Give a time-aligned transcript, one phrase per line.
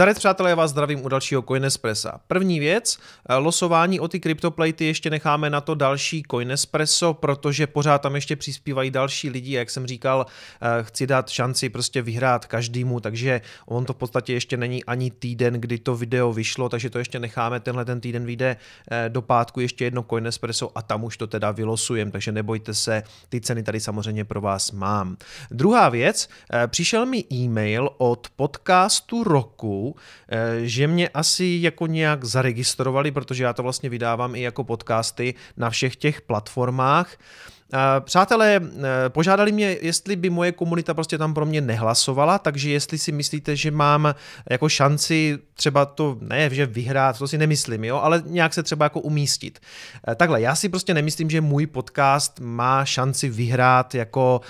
[0.00, 2.20] Zdarec přátelé, já vás zdravím u dalšího Coinespressa.
[2.26, 7.98] První věc, eh, losování o ty kryptoplejty ještě necháme na to další Coinespresso, protože pořád
[7.98, 10.26] tam ještě přispívají další lidi, jak jsem říkal,
[10.62, 15.10] eh, chci dát šanci prostě vyhrát každému, takže on to v podstatě ještě není ani
[15.10, 18.56] týden, kdy to video vyšlo, takže to ještě necháme, tenhle ten týden vyjde
[18.90, 23.02] eh, do pátku ještě jedno Coinespresso a tam už to teda vylosujem, takže nebojte se,
[23.28, 25.16] ty ceny tady samozřejmě pro vás mám.
[25.50, 26.28] Druhá věc,
[26.66, 29.89] přišel mi e-mail od podcastu roku,
[30.28, 35.34] Eh, že mě asi jako nějak zaregistrovali, protože já to vlastně vydávám i jako podcasty
[35.56, 37.16] na všech těch platformách.
[38.00, 42.98] Přátelé, eh, požádali mě, jestli by moje komunita prostě tam pro mě nehlasovala, takže jestli
[42.98, 44.14] si myslíte, že mám
[44.50, 48.84] jako šanci třeba to, ne, že vyhrát, to si nemyslím, jo, ale nějak se třeba
[48.84, 49.58] jako umístit.
[50.08, 54.40] Eh, takhle, já si prostě nemyslím, že můj podcast má šanci vyhrát jako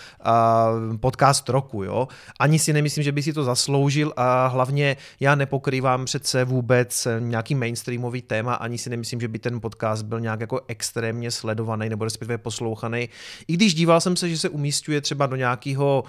[1.01, 2.09] podcast roku, jo.
[2.39, 7.55] Ani si nemyslím, že by si to zasloužil a hlavně já nepokrývám přece vůbec nějaký
[7.55, 12.05] mainstreamový téma, ani si nemyslím, že by ten podcast byl nějak jako extrémně sledovaný nebo
[12.05, 13.10] respektive poslouchaný
[13.49, 16.05] i když díval jsem se, že se umístuje třeba do nějakého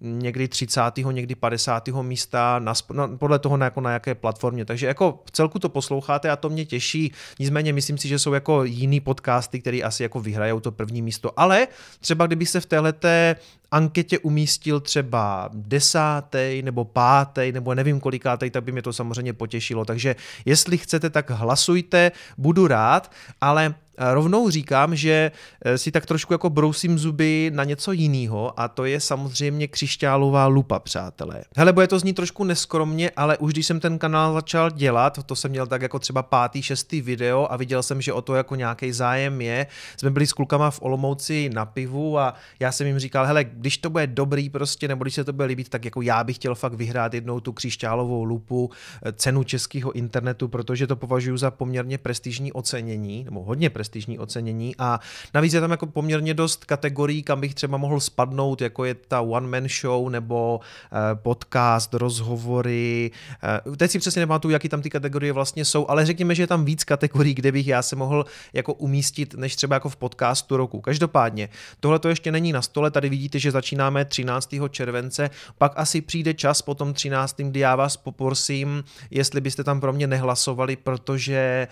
[0.00, 0.80] někdy 30.
[1.12, 1.88] někdy 50.
[1.88, 4.64] místa na, na, podle toho na, jako na jaké platformě.
[4.64, 7.12] Takže jako v celku to posloucháte a to mě těší.
[7.38, 11.32] Nicméně myslím si, že jsou jako jiný podcasty, které asi jako vyhrajou to první místo.
[11.36, 11.68] Ale
[12.00, 13.36] třeba kdyby se v téhleté
[13.72, 19.84] anketě umístil třeba desátý nebo pátý nebo nevím kolikátej, tak by mě to samozřejmě potěšilo.
[19.84, 25.32] Takže jestli chcete, tak hlasujte, budu rád, ale rovnou říkám, že
[25.64, 30.46] eh, si tak trošku jako brousím zuby na něco jiného a to je samozřejmě křišťálová
[30.46, 31.44] lupa, přátelé.
[31.56, 35.36] Hele, bude to znít trošku neskromně, ale už když jsem ten kanál začal dělat, to
[35.36, 38.54] jsem měl tak jako třeba pátý, šestý video a viděl jsem, že o to jako
[38.54, 39.66] nějaký zájem je.
[39.96, 43.78] Jsme byli s klukama v Olomouci na pivu a já jsem jim říkal, hele, když
[43.78, 46.54] to bude dobrý prostě, nebo když se to bude líbit, tak jako já bych chtěl
[46.54, 48.70] fakt vyhrát jednou tu křišťálovou lupu,
[49.02, 54.74] eh, cenu českého internetu, protože to považuji za poměrně prestižní ocenění, nebo hodně prestižní ocenění
[54.78, 55.00] a
[55.34, 59.20] navíc je tam jako poměrně dost kategorií, kam bych třeba mohl spadnout, jako je ta
[59.20, 63.10] one man show nebo eh, podcast, rozhovory.
[63.42, 66.46] Eh, teď si přesně nepamatuju, jaký tam ty kategorie vlastně jsou, ale řekněme, že je
[66.46, 70.56] tam víc kategorií, kde bych já se mohl jako umístit, než třeba jako v podcastu
[70.56, 70.80] roku.
[70.80, 71.48] Každopádně,
[71.80, 74.50] tohle to ještě není na stole, tady vidíte, že začínáme 13.
[74.70, 77.36] července, pak asi přijde čas po tom 13.
[77.36, 81.68] kdy já vás poprosím, jestli byste tam pro mě nehlasovali, protože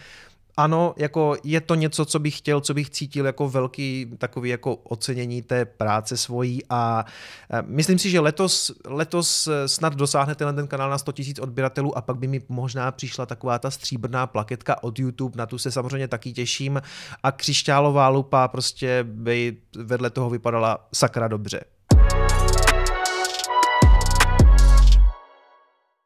[0.60, 4.74] ano, jako je to něco, co bych chtěl, co bych cítil jako velký takový jako
[4.74, 7.04] ocenění té práce svojí a
[7.62, 12.00] myslím si, že letos, letos snad dosáhne tenhle ten kanál na 100 000 odběratelů a
[12.00, 16.08] pak by mi možná přišla taková ta stříbrná plaketka od YouTube, na tu se samozřejmě
[16.08, 16.82] taky těším
[17.22, 21.60] a křišťálová lupa prostě by vedle toho vypadala sakra dobře.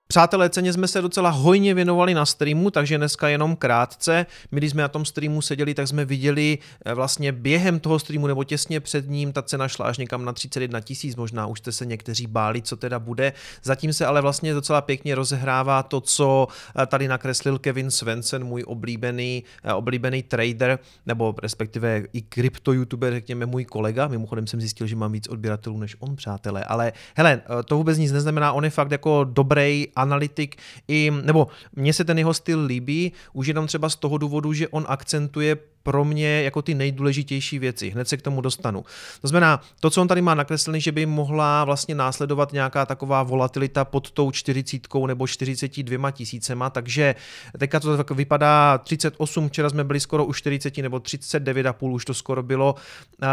[0.08, 4.26] Přátelé, ceně jsme se docela hojně věnovali na streamu, takže dneska jenom krátce.
[4.52, 8.26] My, když jsme na tom streamu seděli, tak jsme viděli eh, vlastně během toho streamu
[8.26, 11.72] nebo těsně před ním, ta cena šla až někam na 31 tisíc, možná už jste
[11.72, 13.32] se někteří báli, co teda bude.
[13.62, 16.48] Zatím se ale vlastně docela pěkně rozehrává to, co
[16.82, 23.12] eh, tady nakreslil Kevin Svensson, můj oblíbený, eh, oblíbený trader, nebo respektive i krypto youtuber,
[23.12, 24.08] řekněme můj kolega.
[24.08, 26.64] Mimochodem jsem zjistil, že mám víc odběratelů než on, přátelé.
[26.64, 30.56] Ale hele, to vůbec nic neznamená, on je fakt jako dobrý analytik,
[30.88, 34.68] i, nebo mně se ten jeho styl líbí, už jenom třeba z toho důvodu, že
[34.68, 37.90] on akcentuje pro mě jako ty nejdůležitější věci.
[37.90, 38.84] Hned se k tomu dostanu.
[39.20, 43.22] To znamená, to, co on tady má nakreslené, že by mohla vlastně následovat nějaká taková
[43.22, 47.14] volatilita pod tou 40 nebo 42 tisícema, takže
[47.58, 52.14] teďka to tak vypadá 38, včera jsme byli skoro u 40 nebo 39,5 už to
[52.14, 52.74] skoro bylo.
[53.22, 53.26] E,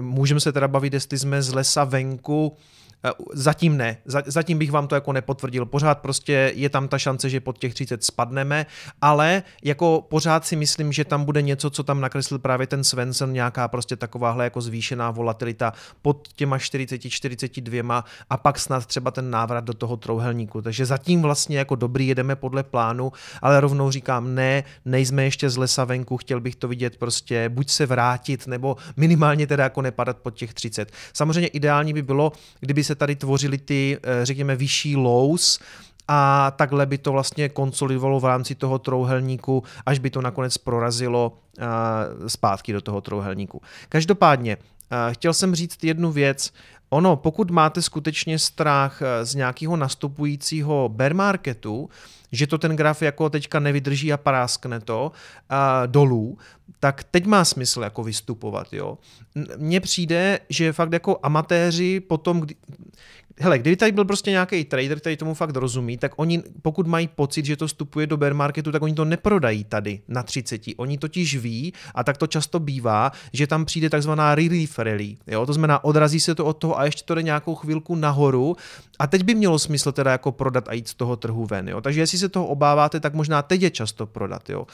[0.00, 2.56] můžeme se teda bavit, jestli jsme z lesa venku,
[3.32, 3.96] zatím ne,
[4.26, 5.66] zatím bych vám to jako nepotvrdil.
[5.66, 8.66] Pořád prostě je tam ta šance, že pod těch 30 spadneme,
[9.02, 13.32] ale jako pořád si myslím, že tam bude něco, co tam nakreslil právě ten Svensson,
[13.32, 19.30] nějaká prostě takováhle jako zvýšená volatilita pod těma 40, 42 a pak snad třeba ten
[19.30, 20.62] návrat do toho trouhelníku.
[20.62, 23.12] Takže zatím vlastně jako dobrý jedeme podle plánu,
[23.42, 27.70] ale rovnou říkám ne, nejsme ještě z lesa venku, chtěl bych to vidět prostě buď
[27.70, 30.92] se vrátit, nebo minimálně teda jako nepadat pod těch 30.
[31.12, 35.60] Samozřejmě ideální by bylo, kdyby se tady tvořily ty, eh, řekněme, vyšší lows,
[36.12, 41.32] a takhle by to vlastně konsolidovalo v rámci toho trouhelníku, až by to nakonec prorazilo
[41.58, 41.64] eh,
[42.28, 43.62] zpátky do toho trouhelníku.
[43.88, 46.52] Každopádně, eh, chtěl jsem říct jednu věc.
[46.88, 51.90] Ono, pokud máte skutečně strach z nějakého nastupujícího bear marketu,
[52.32, 55.12] že to ten graf jako teďka nevydrží a paráskne to
[55.48, 56.38] a dolů,
[56.80, 58.98] tak teď má smysl jako vystupovat, jo.
[59.56, 62.54] Mně přijde, že fakt jako amatéři potom, kdy,
[63.40, 67.08] hele, kdyby tady byl prostě nějaký trader, který tomu fakt rozumí, tak oni, pokud mají
[67.08, 70.60] pocit, že to vstupuje do bear marketu, tak oni to neprodají tady na 30.
[70.76, 75.16] Oni totiž ví, a tak to často bývá, že tam přijde takzvaná relief rally.
[75.26, 75.46] Jo?
[75.46, 78.56] To znamená, odrazí se to od toho a ještě to jde nějakou chvilku nahoru.
[78.98, 81.68] A teď by mělo smysl teda jako prodat a jít z toho trhu ven.
[81.68, 81.80] Jo?
[81.80, 84.50] Takže jestli se toho obáváte, tak možná teď je často prodat.
[84.50, 84.66] Jo?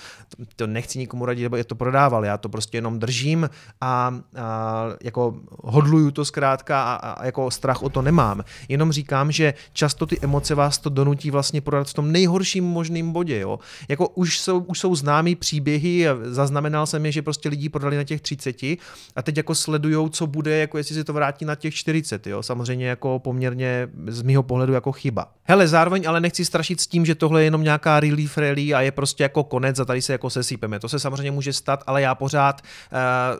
[0.56, 2.24] To nechci nikomu radit, aby je to prodával.
[2.24, 7.82] Já to prostě jenom držím a, a jako hodluju to zkrátka a, a jako strach
[7.82, 8.42] o to nemám.
[8.68, 13.12] Jenom říkám, že často ty emoce vás to donutí vlastně prodat v tom nejhorším možném
[13.12, 13.38] bodě.
[13.38, 13.58] Jo?
[13.88, 18.04] Jako už jsou, už jsou známý příběhy, zaznamenal jsem je, že prostě lidi prodali na
[18.04, 21.74] těch 30 a teď jako sledujou, co bude, jako jestli se to vrátí na těch
[21.74, 22.26] 40.
[22.26, 22.42] Jo?
[22.42, 25.32] Samozřejmě jako poměrně z mého pohledu jako chyba.
[25.44, 28.80] Hele, zároveň ale nechci strašit s tím, že tohle je jenom nějaká relief rally a
[28.80, 30.80] je prostě jako konec a tady se jako sesípeme.
[30.80, 32.62] To se samozřejmě může stát, ale já pořád,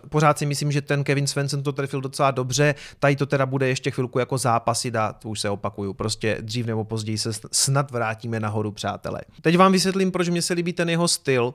[0.03, 2.75] uh, pořád si myslím, že ten Kevin Svensson to trefil docela dobře.
[2.99, 6.67] Tady to teda bude ještě chvilku jako zápasy dát, to už se opakuju, prostě dřív
[6.67, 9.21] nebo později se snad vrátíme nahoru, přátelé.
[9.41, 11.55] Teď vám vysvětlím, proč mě se líbí ten jeho styl.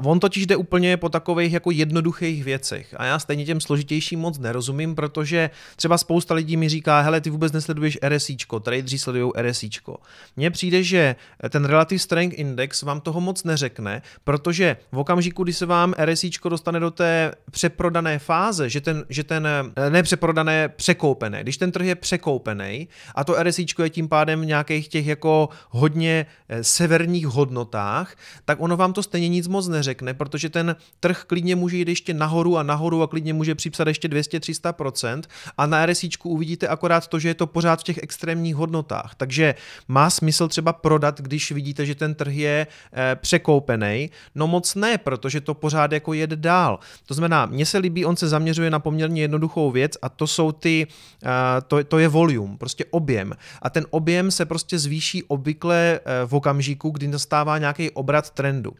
[0.00, 4.20] Uh, on totiž jde úplně po takových jako jednoduchých věcech a já stejně těm složitějším
[4.20, 9.32] moc nerozumím, protože třeba spousta lidí mi říká, hele, ty vůbec nesleduješ RSIčko, tradeři sledují
[9.40, 9.96] RSIčko.
[10.36, 11.16] Mně přijde, že
[11.50, 16.48] ten Relative Strength Index vám toho moc neřekne, protože v okamžiku, kdy se vám RSIčko
[16.48, 19.48] dostane do té přeprodané fáze, že ten, že ten
[19.88, 22.71] ne přeprodané, překoupené, když ten trh je překoupený
[23.14, 28.60] a to RSIčko je tím pádem v nějakých těch jako hodně eh, severních hodnotách, tak
[28.60, 32.58] ono vám to stejně nic moc neřekne, protože ten trh klidně může jít ještě nahoru
[32.58, 35.22] a nahoru a klidně může připsat ještě 200-300%
[35.58, 39.14] a na RSIčku uvidíte akorát to, že je to pořád v těch extrémních hodnotách.
[39.16, 39.54] Takže
[39.88, 44.10] má smysl třeba prodat, když vidíte, že ten trh je e, překoupený.
[44.34, 46.78] No moc ne, protože to pořád jako jede dál.
[47.06, 50.52] To znamená, mně se líbí, on se zaměřuje na poměrně jednoduchou věc a to jsou
[50.52, 50.86] ty,
[51.24, 53.32] e, to, to je volume, prostě objem.
[53.62, 58.70] A ten objem se prostě zvýší obvykle e, v okamžiku, kdy nastává nějaký obrat trendu.
[58.70, 58.76] Uh,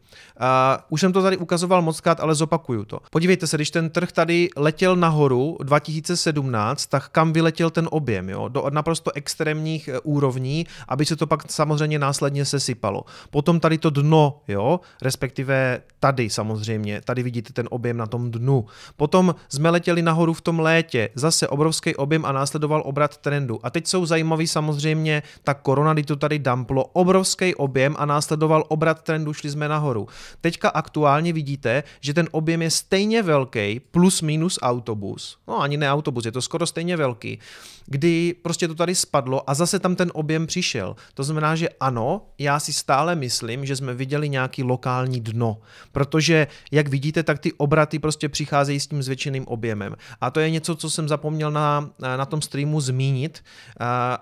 [0.88, 2.98] už jsem to tady ukazoval moc krát, ale zopakuju to.
[3.10, 8.48] Podívejte se, když ten trh tady letěl nahoru 2017, tak kam vyletěl ten objem, jo?
[8.48, 13.04] Do naprosto extrémních úrovní, aby se to pak samozřejmě následně sesypalo.
[13.30, 18.66] Potom tady to dno, jo, respektive tady samozřejmě, tady vidíte ten objem na tom dnu.
[18.96, 23.61] Potom jsme letěli nahoru v tom létě, zase obrovský objem a následoval obrat trendu.
[23.62, 28.64] A teď jsou zajímavý samozřejmě ta korona, kdy to tady damplo, obrovský objem a následoval
[28.68, 30.08] obrat trendu, šli jsme nahoru.
[30.40, 35.92] Teďka aktuálně vidíte, že ten objem je stejně velký, plus minus autobus, no ani ne
[35.92, 37.38] autobus, je to skoro stejně velký,
[37.86, 40.96] kdy prostě to tady spadlo a zase tam ten objem přišel.
[41.14, 45.58] To znamená, že ano, já si stále myslím, že jsme viděli nějaký lokální dno,
[45.92, 49.96] protože jak vidíte, tak ty obraty prostě přicházejí s tím zvětšeným objemem.
[50.20, 53.44] A to je něco, co jsem zapomněl na, na tom streamu zmínit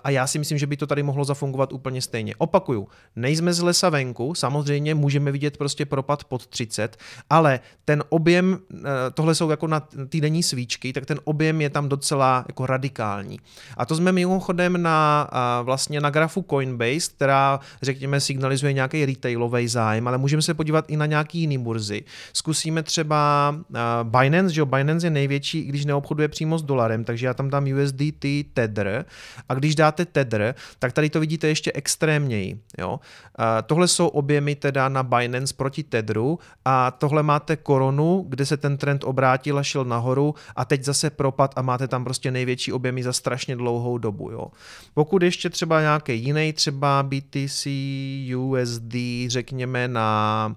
[0.03, 2.35] a já si myslím, že by to tady mohlo zafungovat úplně stejně.
[2.37, 6.97] Opakuju, nejsme z lesa venku, samozřejmě můžeme vidět prostě propad pod 30,
[7.29, 8.59] ale ten objem,
[9.13, 9.79] tohle jsou jako na
[10.09, 13.39] týdenní svíčky, tak ten objem je tam docela jako radikální.
[13.77, 15.29] A to jsme mimochodem na
[15.63, 20.97] vlastně na grafu Coinbase, která řekněme signalizuje nějaký retailový zájem, ale můžeme se podívat i
[20.97, 22.03] na nějaký jiný burzy.
[22.33, 23.55] Zkusíme třeba
[24.03, 28.25] Binance, že Binance je největší, když neobchoduje přímo s dolarem, takže já tam dám USDT
[28.53, 29.05] Tether
[29.49, 32.59] a když dáte Tether, tak tady to vidíte ještě extrémněji.
[32.77, 32.99] Jo?
[33.65, 38.77] Tohle jsou objemy teda na Binance proti Tetheru a tohle máte koronu, kde se ten
[38.77, 43.03] trend obrátil a šel nahoru a teď zase propad a máte tam prostě největší objemy
[43.03, 44.31] za strašně dlouhou dobu.
[44.31, 44.47] Jo?
[44.93, 47.67] Pokud ještě třeba nějaký jiný, třeba BTC,
[48.35, 48.95] USD,
[49.27, 50.55] řekněme na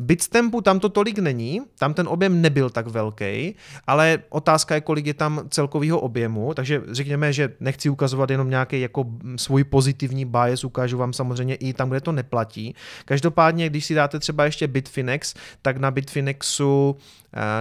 [0.00, 3.54] Bitstampu tam to tolik není, tam ten objem nebyl tak velký,
[3.86, 8.80] ale otázka je, kolik je tam celkového objemu, takže řekněme, že nechci ukazovat jenom nějaký
[8.80, 9.04] jako
[9.36, 12.74] svůj pozitivní bias, ukážu vám samozřejmě i tam, kde to neplatí.
[13.04, 16.96] Každopádně, když si dáte třeba ještě Bitfinex, tak na Bitfinexu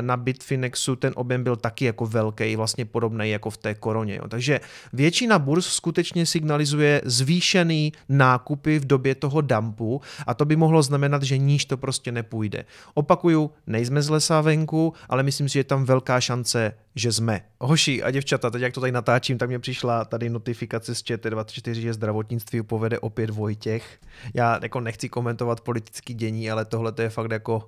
[0.02, 4.16] na Bitfinexu ten objem byl taky jako velký, vlastně podobný jako v té koroně.
[4.16, 4.28] Jo.
[4.28, 4.60] Takže
[4.94, 11.24] většina burz skutečně signalizuje zvýšený nákupy v době toho dumpu a to by mohlo znamenat,
[11.24, 12.66] že níž to prostě nepůjde.
[12.94, 17.42] Opakuju, nejsme z lesa venku, ale myslím si, že je tam velká šance, že jsme.
[17.60, 21.72] Hoši a děvčata, teď jak to tady natáčím, tak mě přišla tady notifikace z ČT24,
[21.74, 24.00] že zdravotnictví povede opět Vojtěch.
[24.34, 27.68] Já jako nechci komentovat politický dění, ale tohle to je fakt jako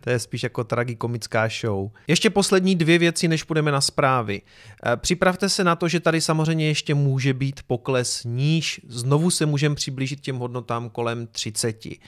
[0.00, 1.90] to je spíš jako tragikomická show.
[2.06, 4.42] Ještě poslední dvě věci, než půjdeme na zprávy.
[4.86, 8.80] Eh, připravte se na to, že tady samozřejmě ještě může být pokles níž.
[8.88, 12.00] Znovu se můžeme přiblížit těm hodnotám kolem 30.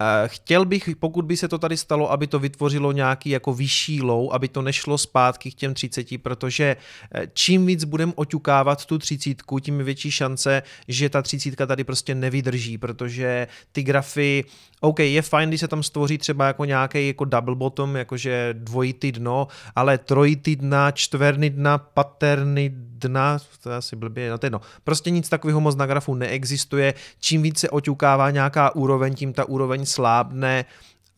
[0.00, 4.02] Eh, chtěl bych, pokud by se to tady stalo, aby to vytvořilo nějaký jako vyšší
[4.02, 6.76] low, aby to nešlo zpátky k těm 30, protože
[7.14, 12.14] eh, čím víc budeme oťukávat tu 30, tím větší šance, že ta 30 tady prostě
[12.14, 14.44] nevydrží, protože ty grafy,
[14.80, 16.64] OK, je fajn, když se tam stvoří třeba jako
[16.96, 23.72] nějaký jako double bottom, jakože dvojitý dno, ale trojitý dna, čtverný dna, paterny dna, to
[23.72, 24.60] asi blbě, no to jedno.
[24.84, 26.94] Prostě nic takového moc na grafu neexistuje.
[27.20, 30.64] Čím více oťukává nějaká úroveň, tím ta úroveň slábne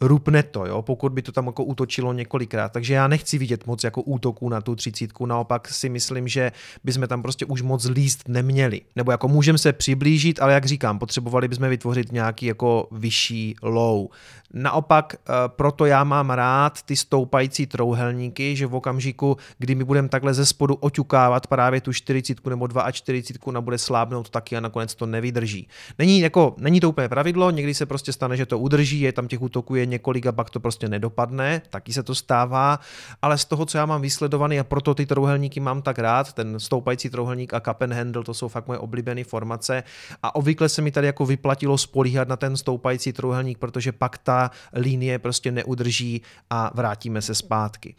[0.01, 2.73] rupne to, jo, pokud by to tam jako útočilo několikrát.
[2.73, 6.53] Takže já nechci vidět moc jako útoků na tu třicítku, naopak si myslím, že
[6.85, 8.81] bychom tam prostě už moc líst neměli.
[8.97, 14.07] Nebo jako můžeme se přiblížit, ale jak říkám, potřebovali bychom vytvořit nějaký jako vyšší low.
[14.55, 20.09] Naopak, eh, proto já mám rád ty stoupající trouhelníky, že v okamžiku, kdy my budeme
[20.09, 24.95] takhle ze spodu oťukávat právě tu 40 nebo 42, ona bude slábnout taky a nakonec
[24.95, 25.69] to nevydrží.
[25.99, 29.29] Není, jako, není to úplně pravidlo, někdy se prostě stane, že to udrží, je tam
[29.29, 32.81] těch útoků je několik a pak to prostě nedopadne, taky se to stává,
[33.23, 36.61] ale z toho, co já mám vysledovaný a proto ty trouhelníky mám tak rád, ten
[36.61, 39.83] stoupající trouhelník a cup and handle, to jsou fakt moje oblíbené formace
[40.23, 44.51] a obvykle se mi tady jako vyplatilo spolíhat na ten stoupající trouhelník, protože pak ta
[44.73, 47.95] linie prostě neudrží a vrátíme se zpátky.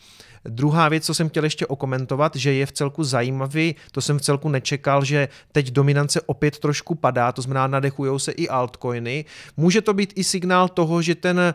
[0.45, 4.21] Druhá věc, co jsem chtěl ještě okomentovat, že je v celku zajímavý, to jsem v
[4.21, 9.25] celku nečekal, že teď dominance opět trošku padá, to znamená nadechují se i altcoiny.
[9.57, 11.53] Může to být i signál toho, že ten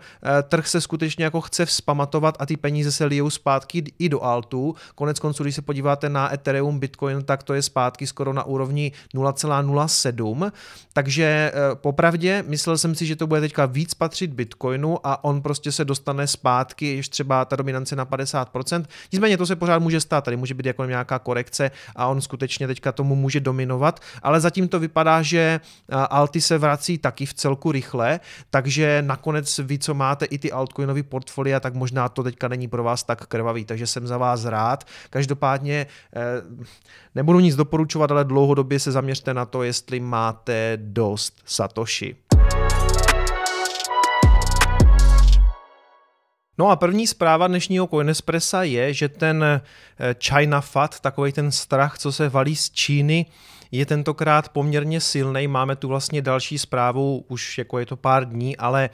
[0.49, 4.75] trh se skutečně jako chce vzpamatovat a ty peníze se lijou zpátky i do altu.
[4.95, 8.93] Konec konců, když se podíváte na Ethereum, Bitcoin, tak to je zpátky skoro na úrovni
[9.15, 10.53] 0,07.
[10.93, 15.43] Takže eh, popravdě myslel jsem si, že to bude teďka víc patřit Bitcoinu a on
[15.43, 18.85] prostě se dostane zpátky, ještě třeba ta dominance na 50%, 100%.
[19.13, 22.67] Nicméně to se pořád může stát, tady může být jako nějaká korekce a on skutečně
[22.67, 25.61] teďka tomu může dominovat, ale zatím to vypadá, že
[26.11, 31.03] alty se vrací taky v celku rychle, takže nakonec vy, co máte i ty altcoinový
[31.03, 34.85] portfolia, tak možná to teďka není pro vás tak krvavý, takže jsem za vás rád.
[35.11, 36.23] Každopádně eh,
[37.15, 42.17] nebudu nic doporučovat, ale dlouhodobě se zaměřte na to, jestli máte dost Satoshi.
[46.59, 49.61] No a první zpráva dnešního Coinespressa je, že ten eh,
[50.23, 53.27] China FAT, takový ten strach, co se valí z Číny,
[53.73, 55.49] je tentokrát poměrně silný.
[55.49, 58.91] Máme tu vlastně další zprávu, už jako je to pár dní, ale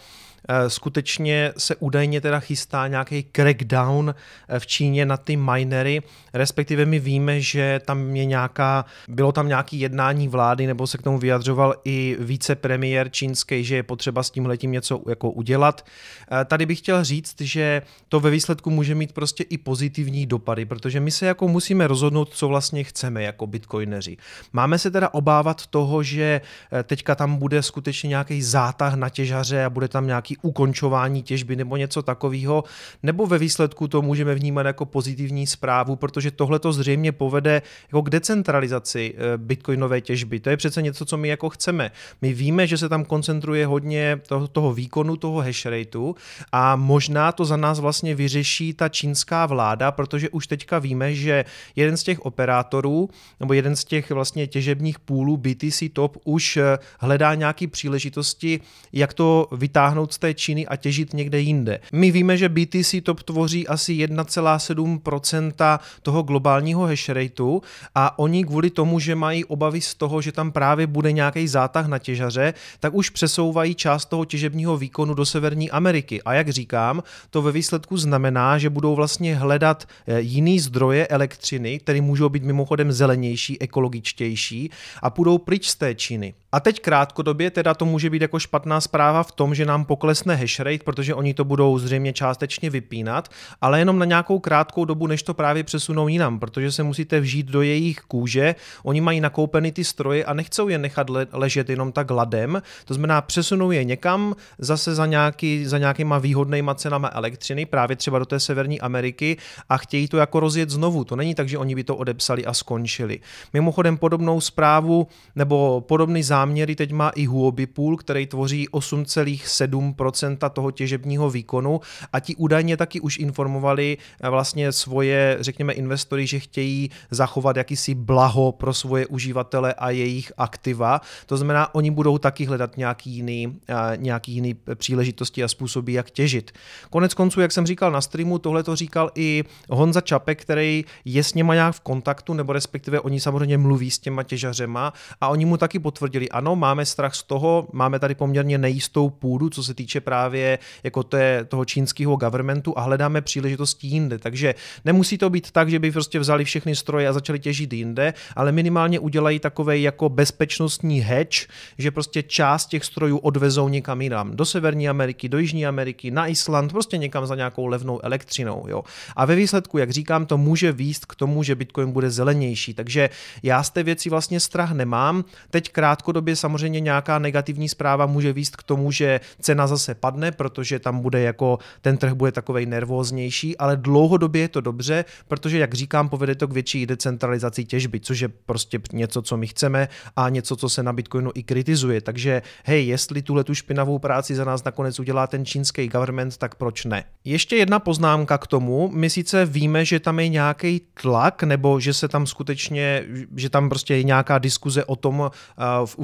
[0.69, 4.15] skutečně se údajně teda chystá nějaký crackdown
[4.49, 6.03] eh, v Číně na ty minery,
[6.35, 11.03] respektive my víme, že tam je nějaká, bylo tam nějaký jednání vlády, nebo se k
[11.03, 15.87] tomu vyjadřoval i vicepremiér čínský, že je potřeba s tím letím něco jako udělat.
[16.33, 20.65] Eh, tady bych chtěl říct, že to ve výsledku může mít prostě i pozitivní dopady,
[20.65, 24.17] protože my se jako musíme rozhodnout, co vlastně chceme jako bitcoineři.
[24.53, 26.41] Máme se teda obávat toho, že
[26.85, 31.77] teďka tam bude skutečně nějaký zátah na těžaře a bude tam nějaký ukončování těžby nebo
[31.77, 32.65] něco takového,
[33.03, 38.03] nebo ve výsledku to můžeme vnímat jako pozitivní zprávu, protože tohle to zřejmě povede jako
[38.03, 40.41] k decentralizaci eh, bitcoinové těžby.
[40.41, 41.91] To je přece něco, co my jako chceme.
[42.23, 46.15] My víme, že se tam koncentruje hodně toho, toho výkonu, toho hash rateu
[46.53, 51.45] a možná to za nás vlastně vyřeší ta čínská vláda, protože už teďka víme, že
[51.77, 56.79] jeden z těch operátorů nebo jeden z těch vlastně těžebních půlů BTC Top už eh,
[57.01, 58.61] hledá nějaké příležitosti,
[58.93, 61.81] jak to vytáhnout z té Číny a těžit někde jinde.
[61.93, 67.61] My víme, že BTC top tvoří asi 1,7% toho globálního hash rateu
[67.95, 71.87] a oni kvůli tomu, že mají obavy z toho, že tam právě bude nějaký zátah
[71.87, 76.23] na těžaře, tak už přesouvají část toho těžebního výkonu do Severní Ameriky.
[76.23, 81.79] A jak říkám, to ve výsledku znamená, že budou vlastně hledat eh, jiný zdroje elektřiny,
[81.79, 84.71] které můžou být mimochodem zelenější, ekologičtější
[85.03, 86.35] a půjdou pryč z té Číny.
[86.53, 90.35] A teď krátkodobě teda to může být jako špatná zpráva v tom, že nám poklesne
[90.35, 93.29] hash rate, protože oni to budou zřejmě částečně vypínat,
[93.61, 97.47] ale jenom na nějakou krátkou dobu, než to právě přesunou jinam, protože se musíte vžít
[97.47, 98.55] do jejich kůže.
[98.83, 103.21] Oni mají nakoupeny ty stroje a nechcou je nechat ležet jenom tak ladem, to znamená
[103.21, 108.41] přesunou je někam zase za, nějaký, za nějakýma výhodnýma cenama elektřiny, právě třeba do té
[108.41, 109.37] Severní Ameriky
[109.69, 111.05] a chtějí to jako rozjet znovu.
[111.05, 113.21] To není tak, že oni by to odepsali a skončili.
[113.53, 120.51] Mimochodem podobnou zprávu nebo podobný zájem záměry teď má i Huobi Pool, který tvoří 8,7%
[120.51, 121.81] toho těžebního výkonu
[122.13, 123.99] a ti údajně taky už informovali
[124.31, 131.01] vlastně svoje, řekněme, investory, že chtějí zachovat jakýsi blaho pro svoje uživatele a jejich aktiva.
[131.27, 133.61] To znamená, oni budou taky hledat nějaký jiný,
[133.97, 136.53] nějaký jiný příležitosti a způsoby, jak těžit.
[136.91, 141.25] Konec konců, jak jsem říkal na streamu, tohle to říkal i Honza Čapek, který je
[141.25, 145.45] s něma nějak v kontaktu, nebo respektive oni samozřejmě mluví s těma těžařema a oni
[145.45, 149.75] mu taky potvrdili, ano, máme strach z toho, máme tady poměrně nejistou půdu, co se
[149.75, 154.19] týče právě jako té, toho čínského governmentu a hledáme příležitosti jinde.
[154.19, 158.15] Takže nemusí to být tak, že by prostě vzali všechny stroje a začali těžit jinde,
[158.37, 161.47] ale minimálně udělají takový jako bezpečnostní hedge,
[161.79, 164.37] že prostě část těch strojů odvezou někam jinam.
[164.37, 168.65] Do Severní Ameriky, do Jižní Ameriky, na Island, prostě někam za nějakou levnou elektřinou.
[168.69, 168.85] Jo.
[169.17, 172.75] A ve výsledku, jak říkám, to může výst k tomu, že Bitcoin bude zelenější.
[172.75, 173.11] Takže
[173.43, 175.25] já z té věci vlastně strach nemám.
[175.51, 180.79] Teď krátkodobě samozřejmě nějaká negativní zpráva může výst k tomu, že cena zase padne, protože
[180.79, 185.75] tam bude jako ten trh bude takovej nervóznější, ale dlouhodobě je to dobře, protože jak
[185.75, 190.29] říkám, povede to k větší decentralizaci těžby, což je prostě něco, co my chceme a
[190.29, 192.01] něco, co se na Bitcoinu i kritizuje.
[192.01, 196.55] Takže hej, jestli tuhle tu špinavou práci za nás nakonec udělá ten čínský government, tak
[196.55, 197.05] proč ne?
[197.25, 198.91] Ještě jedna poznámka k tomu.
[198.95, 203.05] My sice víme, že tam je nějaký tlak, nebo že se tam skutečně,
[203.37, 205.29] že tam prostě je nějaká diskuze o tom uh,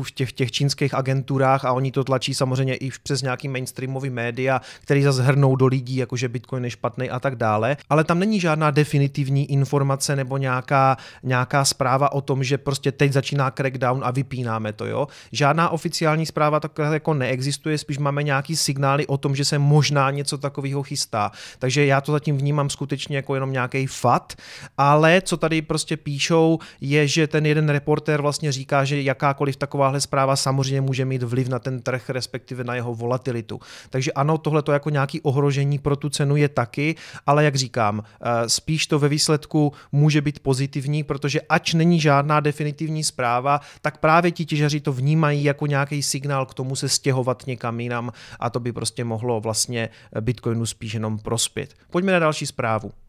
[0.06, 4.60] v těch, těch čínských agenturách a oni to tlačí samozřejmě i přes nějaký mainstreamový média,
[4.80, 7.76] který zase hrnou do lidí, jakože Bitcoin je špatný a tak dále.
[7.90, 13.12] Ale tam není žádná definitivní informace nebo nějaká, nějaká zpráva o tom, že prostě teď
[13.12, 15.08] začíná crackdown a vypínáme to, jo.
[15.32, 20.10] Žádná oficiální zpráva tak jako neexistuje, spíš máme nějaký signály o tom, že se možná
[20.10, 21.30] něco takového chystá.
[21.58, 24.32] Takže já to zatím vnímám skutečně jako jenom nějaký fat,
[24.78, 29.56] ale co tady prostě píšou, je, že ten jeden reportér vlastně říká, že jakákoliv
[29.96, 33.60] takováhle zpráva samozřejmě může mít vliv na ten trh, respektive na jeho volatilitu.
[33.90, 38.02] Takže ano, tohle to jako nějaký ohrožení pro tu cenu je taky, ale jak říkám,
[38.02, 43.98] eh, spíš to ve výsledku může být pozitivní, protože ač není žádná definitivní zpráva, tak
[43.98, 48.50] právě ti těžaři to vnímají jako nějaký signál k tomu se stěhovat někam jinam a
[48.50, 49.88] to by prostě mohlo vlastně
[50.20, 51.74] Bitcoinu spíš jenom prospět.
[51.90, 53.05] Pojďme na další zprávu.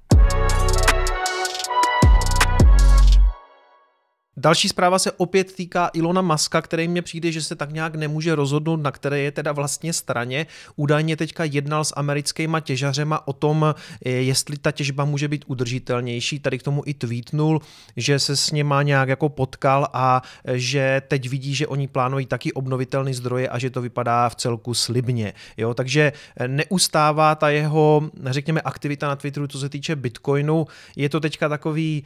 [4.39, 8.35] Další zpráva se opět týká Ilona Maska, který mně přijde, že se tak nějak nemůže
[8.35, 10.45] rozhodnout, na které je teda vlastně straně.
[10.75, 13.75] Údajně teďka jednal s americkýma těžařema o tom,
[14.05, 16.39] eh, jestli ta těžba může být udržitelnější.
[16.39, 17.61] Tady k tomu i tweetnul,
[17.95, 22.25] že se s něma nějak jako potkal a eh, že teď vidí, že oni plánují
[22.25, 25.33] taky obnovitelné zdroje a že to vypadá v celku slibně.
[25.57, 30.67] Jo, takže eh, neustává ta jeho, řekněme, aktivita na Twitteru, co se týče Bitcoinu.
[30.95, 32.03] Je to teďka takový,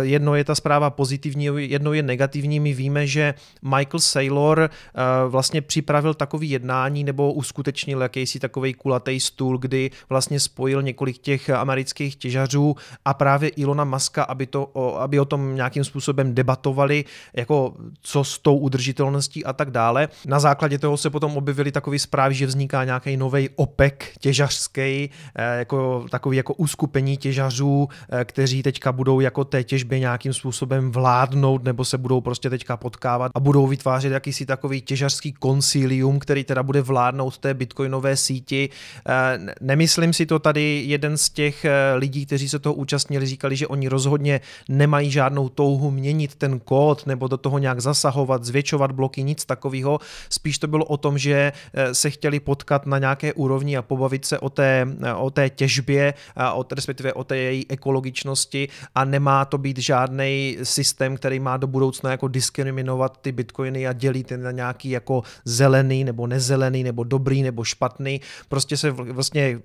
[0.00, 2.60] jedno je ta zpráva pozitivní, jednou je negativní.
[2.60, 9.20] My víme, že Michael Saylor eh, vlastně připravil takový jednání nebo uskutečnil jakýsi takový kulatý
[9.20, 15.20] stůl, kdy vlastně spojil několik těch amerických těžařů a právě Ilona Maska, aby, to, aby
[15.20, 20.08] o tom nějakým způsobem debatovali, jako co s tou udržitelností a tak dále.
[20.26, 25.10] Na základě toho se potom objevily takové zprávy, že vzniká nějaký nový OPEC těžařský, eh,
[25.58, 31.51] jako takový jako uskupení těžařů, eh, kteří teďka budou jako té těžbě nějakým způsobem vládnout
[31.52, 36.44] dohodnout nebo se budou prostě teďka potkávat a budou vytvářet jakýsi takový těžařský koncilium, který
[36.44, 38.68] teda bude vládnout té bitcoinové síti.
[39.08, 43.56] Eh, nemyslím si to tady, jeden z těch eh, lidí, kteří se toho účastnili, říkali,
[43.56, 48.92] že oni rozhodně nemají žádnou touhu měnit ten kód nebo do toho nějak zasahovat, zvětšovat
[48.92, 50.00] bloky, nic takového.
[50.30, 54.24] Spíš to bylo o tom, že eh, se chtěli potkat na nějaké úrovni a pobavit
[54.24, 54.86] se o té,
[55.16, 56.14] o té těžbě,
[56.54, 61.66] o, respektive o té její ekologičnosti a nemá to být žádný systém, který má do
[61.66, 67.04] budoucna jako diskriminovat ty bitcoiny a dělit je na nějaký jako zelený nebo nezelený nebo
[67.04, 68.20] dobrý nebo špatný.
[68.48, 69.60] Prostě se vlastně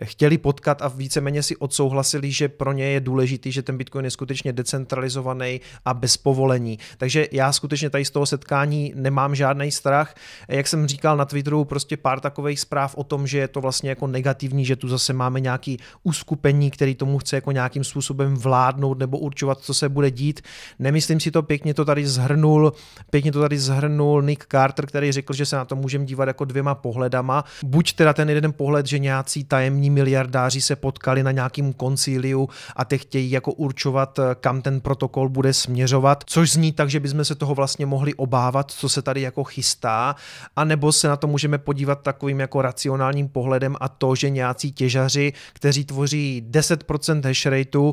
[0.00, 4.04] eh, chtěli potkat a víceméně si odsouhlasili, že pro ně je důležitý, že ten bitcoin
[4.04, 6.78] je skutečně decentralizovaný a bez povolení.
[6.98, 10.14] Takže já skutečně tady z toho setkání nemám žádný strach.
[10.48, 13.90] Jak jsem říkal na Twitteru, prostě pár takových zpráv o tom, že je to vlastně
[13.90, 18.98] jako negativní, že tu zase máme nějaký uskupení, který tomu chce jako nějakým způsobem vládnout
[18.98, 20.40] nebo určovat, co se bude dít.
[20.78, 22.72] Nemyslím myslím si to pěkně to tady zhrnul,
[23.10, 26.44] pěkně to tady zhrnul Nick Carter, který řekl, že se na to můžeme dívat jako
[26.44, 27.44] dvěma pohledama.
[27.64, 32.84] Buď teda ten jeden pohled, že nějací tajemní miliardáři se potkali na nějakým koncíliu a
[32.84, 37.34] teď chtějí jako určovat, kam ten protokol bude směřovat, což zní tak, že bychom se
[37.34, 40.16] toho vlastně mohli obávat, co se tady jako chystá,
[40.56, 44.72] a nebo se na to můžeme podívat takovým jako racionálním pohledem a to, že nějací
[44.72, 47.92] těžaři, kteří tvoří 10% hash rateu,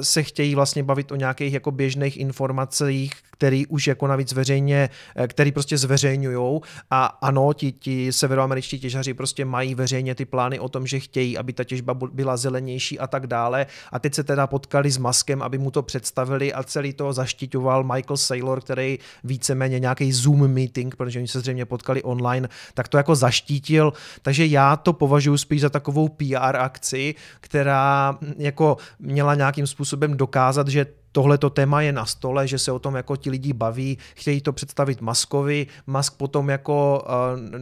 [0.00, 5.28] se chtějí vlastně bavit o nějakých jako běžných informacích který už jako navíc veřejně, eh,
[5.28, 10.68] který prostě zveřejňují a ano, ti, ti severoameričtí těžaři prostě mají veřejně ty plány o
[10.68, 13.66] tom, že chtějí, aby ta těžba byla zelenější a tak dále.
[13.92, 17.84] A teď se teda potkali s Maskem, aby mu to představili a celý to zaštiťoval
[17.84, 22.96] Michael Saylor, který víceméně nějaký Zoom meeting, protože oni se zřejmě potkali online, tak to
[22.96, 23.92] jako zaštítil,
[24.22, 30.68] takže já to považuji spíš za takovou PR akci, která jako měla nějakým způsobem dokázat,
[30.68, 34.40] že tohleto téma je na stole, že se o tom jako ti lidi baví, chtějí
[34.40, 37.12] to představit Maskovi, Mask potom jako uh,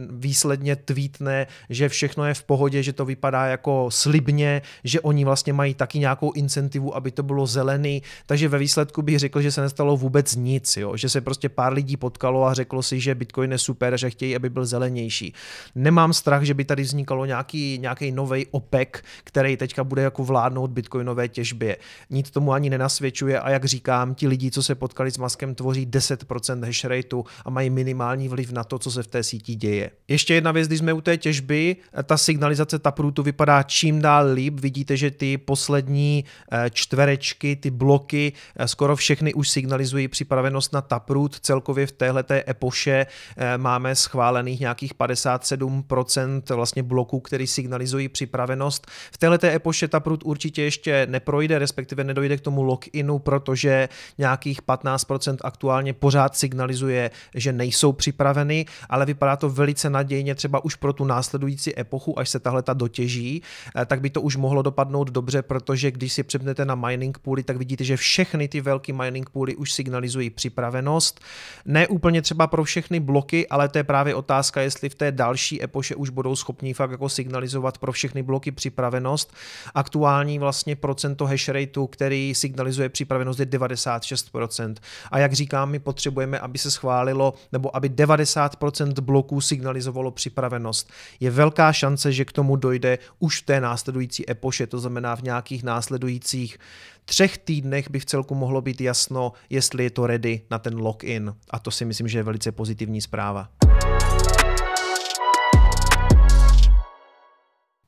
[0.09, 5.53] výsledně tweetne, že všechno je v pohodě, že to vypadá jako slibně, že oni vlastně
[5.53, 9.61] mají taky nějakou incentivu, aby to bylo zelený, takže ve výsledku bych řekl, že se
[9.61, 10.97] nestalo vůbec nic, jo?
[10.97, 14.35] že se prostě pár lidí potkalo a řeklo si, že Bitcoin je super, že chtějí,
[14.35, 15.33] aby byl zelenější.
[15.75, 18.89] Nemám strach, že by tady vznikalo nějaký, nějaký nový OPEC,
[19.23, 21.77] který teďka bude jako vládnout bitcoinové těžbě.
[22.09, 25.87] Nic tomu ani nenasvědčuje a jak říkám, ti lidi, co se potkali s Maskem, tvoří
[25.87, 29.91] 10% hash rateu a mají minimální vliv na to, co se v té síti děje.
[30.07, 34.59] Ještě jedna věc, když jsme u té těžby, ta signalizace Taprootu vypadá čím dál líp.
[34.59, 40.81] Vidíte, že ty poslední eh, čtverečky, ty bloky, eh, skoro všechny už signalizují připravenost na
[40.81, 41.39] Taproot.
[41.39, 43.05] Celkově v téhleté epoše
[43.37, 48.87] eh, máme schválených nějakých 57% vlastně bloků, který signalizují připravenost.
[49.11, 55.37] V téhleté epoše Taproot určitě ještě neprojde, respektive nedojde k tomu lock-inu, protože nějakých 15%
[55.41, 61.05] aktuálně pořád signalizuje, že nejsou připraveny, ale vypadá to velice nadějně třeba už pro tu
[61.05, 63.41] následující epochu, až se tahle ta dotěží,
[63.75, 67.43] eh, tak by to už mohlo dopadnout dobře, protože když si přepnete na mining pooly,
[67.43, 71.19] tak vidíte, že všechny ty velké mining pooly už signalizují připravenost.
[71.65, 75.63] Ne úplně třeba pro všechny bloky, ale to je právě otázka, jestli v té další
[75.63, 79.33] epoše už budou schopni fakt jako signalizovat pro všechny bloky připravenost.
[79.75, 84.75] Aktuální vlastně procento hash rateu, který signalizuje připravenost připravenost je 96%.
[85.11, 90.91] A jak říkám, my potřebujeme, aby se schválilo, nebo aby 90% bloků signalizovalo připravenost.
[91.19, 95.21] Je velká šance, že k tomu dojde už v té následující epoše, to znamená v
[95.21, 96.57] nějakých následujících
[97.05, 101.35] třech týdnech by v celku mohlo být jasno, jestli je to ready na ten login.
[101.49, 103.49] A to si myslím, že je velice pozitivní zpráva.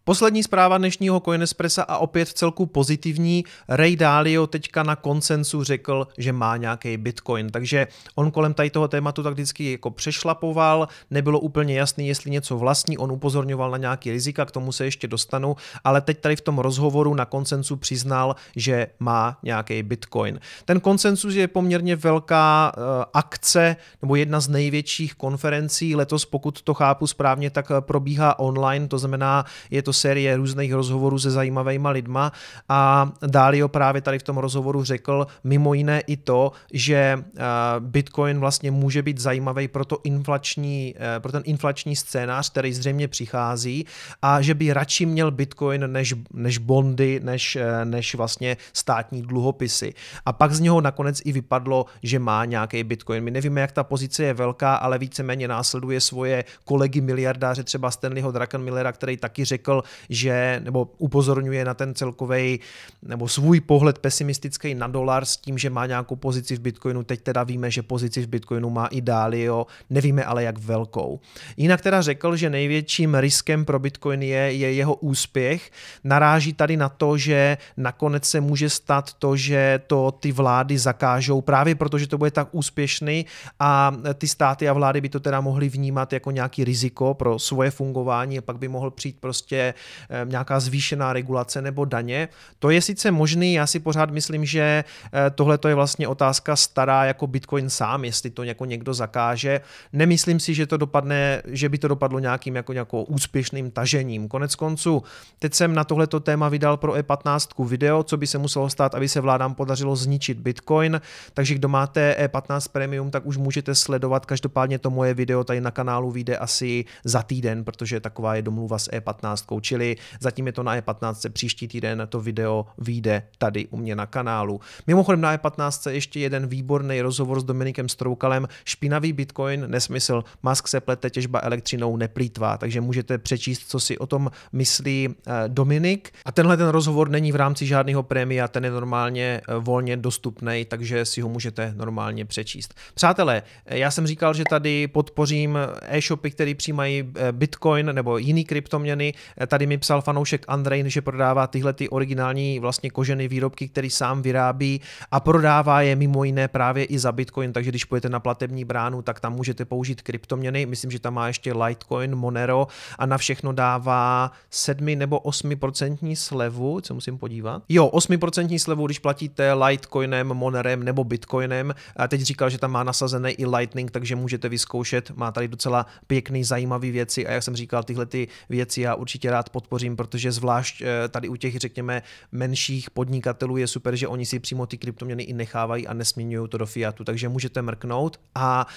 [0.06, 3.44] Poslední zpráva dnešního Coinespressa a opět celku pozitivní.
[3.70, 8.88] Ray Dalio teďka na konsensu řekl, že má nějaký Bitcoin, takže on kolem tady toho
[8.88, 14.12] tématu tak vždycky jako přešlapoval, nebylo úplně jasný, jestli něco vlastní, on upozorňoval na nějaký
[14.12, 18.36] rizika, k tomu se ještě dostanu, ale teď tady v tom rozhovoru na konsensu přiznal,
[18.56, 20.39] že má nějaký Bitcoin.
[20.66, 25.96] Ten konsensus je poměrně velká uh, akce, nebo jedna z největších konferencí.
[25.96, 30.73] Letos, pokud to chápu správně, tak eh, probíhá online, to znamená, je to série různých
[30.73, 32.32] rozhovorů se zajímavými lidma
[32.69, 37.41] a Dálio právě tady v tom rozhovoru řekl mimo jiné i to, že eh,
[37.79, 43.08] Bitcoin vlastně může být zajímavý pro, to inflační, eh, pro ten inflační scénář, který zřejmě
[43.08, 43.86] přichází
[44.21, 49.93] a že by radši měl Bitcoin než, než bondy, než, eh, než vlastně státní dluhopisy.
[50.25, 53.23] A pak z něho nakonec i vypadlo, že má nějaký Bitcoin.
[53.23, 58.32] My nevíme, jak ta pozice je velká, ale víceméně následuje svoje kolegy miliardáře, třeba Stanleyho
[58.32, 62.60] Druckenmillera, který taky řekl, že, nebo upozorňuje na ten celkový
[63.02, 67.04] nebo svůj pohled pesimistický na dolar s tím, že má nějakou pozici v Bitcoinu.
[67.04, 71.19] Teď teda víme, že pozici v Bitcoinu má i Dalio, nevíme ale jak velkou.
[71.58, 75.72] Jinak teda řekl, že největším riskem pro Bitcoin je, je jeho úspěch.
[76.04, 81.41] Naráží tady na to, že nakonec se může stát to, že to ty vlády zakážou
[81.41, 83.26] právě proto, že to bude tak úspěšný
[83.60, 87.72] a ty státy a vlády by to teda mohly vnímat jako nějaký riziko pro svoje
[87.72, 89.72] fungování a pak by mohl přijít prostě
[90.09, 92.29] Eh, nějaká zvýšená regulace nebo daně.
[92.59, 94.83] To je sice možný, já si pořád myslím, že
[95.13, 99.62] eh, tohle je vlastně otázka stará jako Bitcoin sám, jestli to jako někdo zakáže.
[99.93, 104.27] Nemyslím si, že to dopadne, že by to dopadlo nějakým jako nějakou úspěšným tažením.
[104.27, 105.03] Konec konců,
[105.39, 109.09] teď jsem na tohleto téma vydal pro E15 video, co by se muselo stát, aby
[109.09, 111.01] se vládám podařilo zničit Bitcoin,
[111.33, 115.71] takže kdo máte E15 Premium, tak už můžete sledovat, každopádně to moje video tady na
[115.71, 120.63] kanálu vyjde asi za týden, protože taková je domluva s E15 čili zatím je to
[120.63, 124.60] na E15, příští týden to video vyjde tady u mě na kanálu.
[124.88, 130.82] Mimochodem na E15 ještě jeden výborný rozhovor s Dominikem Stroukalem, špinavý Bitcoin, nesmysl, Musk se
[130.82, 136.12] plete, těžba elektřinou neplýtvá, takže můžete přečíst, co si o tom myslí eh, Dominik.
[136.26, 140.65] A tenhle ten rozhovor není v rámci žádného prémia, ten je normálně eh, volně dostupný,
[140.67, 142.73] takže si ho můžete normálně přečíst.
[142.93, 149.13] Přátelé, eh, já jsem říkal, že tady podpořím e-shopy, které přijímají Bitcoin nebo jiný kryptoměny,
[149.54, 154.22] tady mi psal fanoušek Andrej, že prodává tyhle ty originální vlastně kožené výrobky, který sám
[154.22, 158.66] vyrábí a prodává je mimo jiné právě i za Bitcoin, takže když půjdete na platební
[158.66, 160.66] bránu, tak tam můžete použít kryptoměny.
[160.66, 162.68] Myslím, že tam má ještě Litecoin, Monero
[163.00, 167.63] a na všechno dává 7 nebo 8% slevu, co musím podívat.
[167.70, 171.74] Jo, 8% slevu, když platíte Litecoinem, Monerem nebo Bitcoinem.
[171.96, 175.12] A teď říkal, že tam má nasazený i Lightning, takže můžete vyzkoušet.
[175.12, 179.32] Má tady docela pěkný, zajímavý věci a jak jsem říkal, tyhle ty věci já určitě
[179.32, 182.01] rád podpořím, protože zvlášť eh, tady u těch, řekněme,
[182.32, 186.58] menších podnikatelů je super, že oni si přímo ty kryptoměny i nechávají a nesměňují to
[186.58, 188.19] do fiatu, takže můžete mrknout.
[188.36, 188.67] A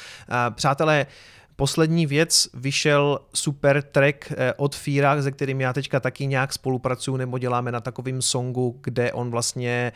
[0.50, 1.06] přátelé,
[1.58, 7.16] Poslední věc, vyšel super track eh, od Fíra, se kterým já teďka taky nějak spolupracuju,
[7.16, 9.92] nebo děláme na takovým songu, kde on vlastně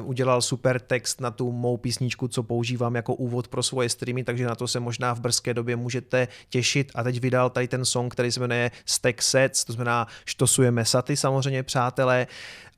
[0.00, 4.24] uh, udělal super text na tu mou písničku, co používám jako úvod pro svoje streamy,
[4.24, 6.92] takže na to se možná v brzké době můžete těšit.
[6.94, 11.16] A teď vydal tady ten song, který se jmenuje Stack Sets, to znamená štosujeme saty
[11.16, 12.26] samozřejmě, přátelé.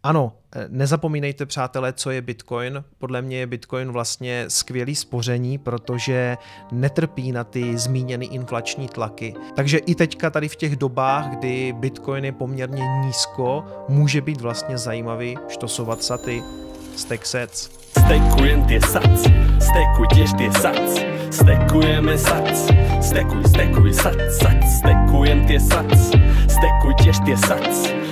[0.05, 2.85] Ano, eh, nezapomínejte, přátelé, co je Bitcoin.
[2.99, 6.37] Podle mě je Bitcoin vlastně skvělý spoření, protože
[6.73, 9.35] netrpí na ty zmíněné inflační tlaky.
[9.57, 14.79] Takže i teďka tady v těch dobách, kdy Bitcoin je poměrně nízko, může být vlastně
[14.79, 16.43] zajímavý štosovat saty.
[16.97, 17.71] Stack sets.
[18.05, 19.23] Stekujem tie sac,
[19.59, 22.69] stekuj tiež tie sac, stekujeme sac,
[23.01, 26.13] stekuj, stekuj sac, sac, stekujem tie sac,
[26.51, 27.65] stekuj tiež tie sac,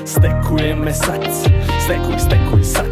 [0.05, 1.47] stekujeme sac,
[1.85, 2.92] stekuj, stekuj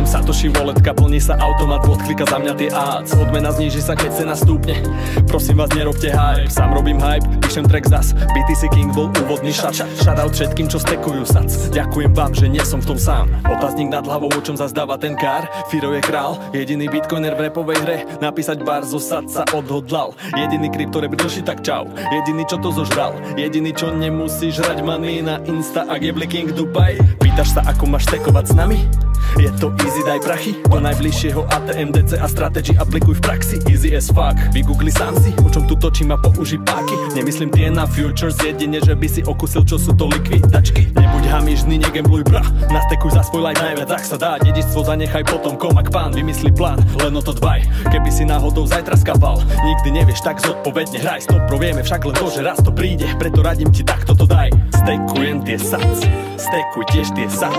[0.00, 4.10] stekujem Satoshi Walletka, plní sa automat, odklika za mňa tie ads, odmena zníži sa, keď
[4.16, 4.80] cena stúpne,
[5.28, 9.84] prosím vás, nerobte hype, sám robím hype, píšem track zas, BTC King bol úvodný šat,
[10.00, 14.06] shoutout všetkým, čo stekujú sac, ďakujem vám, že nie som v tom sám, otáznik nad
[14.08, 18.64] hlavou, o čom zazdáva ten kár, Firo je král, jediný bitcoiner v repovej hre, napísať
[18.64, 23.76] bar zo sad sa odhodlal, jediný kryptorep drži tak čau, jediný čo to zožral, jediný
[23.76, 28.44] čo nemusí žrať money na Insta, ak je King Dubai, pýtaš sa ako máš stekovať
[28.48, 29.09] s nami?
[29.40, 33.56] Je to easy, daj prachy Do najbližšieho ATM, DC a strategy aplikuj v praxi.
[33.68, 37.16] Easy as fuck, vygoogli sám si O čom tu točím a použi páky.
[37.16, 40.92] Nemyslím tie na futures, jedine, že by si okusil, čo sú to likvidačky.
[40.94, 42.44] Nebuď hamižný, negambluj bra.
[42.70, 44.32] Nastekuj za svoj like najviac, ak sa dá.
[44.40, 47.64] Dedičstvo zanechaj potom, komak pán Vymyslí plán, len o to dbaj.
[47.90, 51.24] Keby si náhodou zajtra skapal Nikdy nevieš, tak zodpovedne hraj.
[51.28, 53.04] Stop, vieme však len to, že raz to príde.
[53.20, 54.48] Preto radím ti takto to daj.
[54.72, 55.96] Stekujem tie sac,
[56.40, 57.56] stekuj tiež tie sac.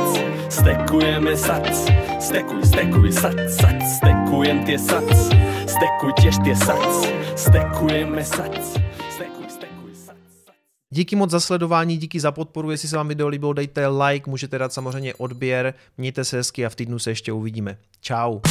[0.52, 1.61] Stekujeme sac,
[2.20, 3.78] stekuj, stekuj sac, sac.
[3.98, 5.10] Stekujem tie sac,
[5.68, 7.08] stekuj tiež tie sac.
[7.36, 8.82] Stekujeme sac.
[10.94, 14.58] Díky moc za sledování, díky za podporu, jestli se vám video líbilo, dejte like, můžete
[14.58, 17.78] dát samozřejmě odběr, mějte se hezky a v týdnu se ještě uvidíme.
[18.02, 18.42] Ciao.